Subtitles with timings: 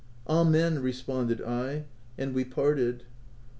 [0.27, 1.83] »u Amen I* responded I;
[2.17, 3.03] and we parted.